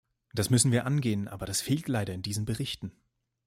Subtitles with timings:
[0.33, 2.91] Das müssten wir angehen, aber das fehlt leider in diesen Berichten.